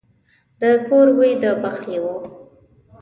[0.59, 2.15] د کور بوی د پخلي وو.